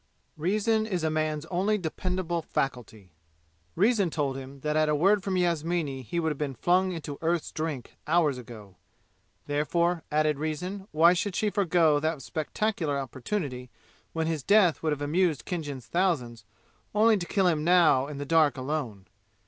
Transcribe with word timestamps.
Reason 0.39 0.87
is 0.87 1.03
a 1.03 1.11
man's 1.11 1.45
only 1.51 1.77
dependable 1.77 2.41
faculty. 2.41 3.11
Reason 3.75 4.09
told 4.09 4.35
him 4.35 4.61
that 4.61 4.75
at 4.75 4.89
a 4.89 4.95
word 4.95 5.21
from 5.21 5.37
Yasmini 5.37 6.01
he 6.01 6.19
would 6.19 6.31
have 6.31 6.39
been 6.39 6.55
flung 6.55 6.91
into 6.91 7.19
"Earth's 7.21 7.51
Drink" 7.51 7.97
hours 8.07 8.39
ago. 8.39 8.77
Therefore, 9.45 10.01
added 10.11 10.39
reason, 10.39 10.87
why 10.91 11.13
should 11.13 11.35
she 11.35 11.51
forego 11.51 11.99
that 11.99 12.23
spectacular 12.23 12.97
opportunity 12.97 13.69
when 14.11 14.25
his 14.25 14.41
death 14.41 14.81
would 14.81 14.91
have 14.91 15.03
amused 15.03 15.45
Khinjan's 15.45 15.85
thousands, 15.85 16.45
only 16.95 17.15
to 17.17 17.27
kill 17.27 17.45
him 17.45 17.63
now 17.63 18.07
in 18.07 18.17
the 18.17 18.25
dark 18.25 18.57
alone? 18.57 19.05